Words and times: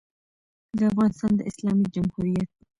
د 0.77 0.79
افغانستان 0.91 1.31
د 1.35 1.41
اسلامي 1.49 1.85
جمهوریت 1.95 2.49